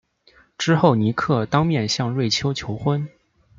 [0.57, 3.07] 之后尼克当面向瑞秋求婚。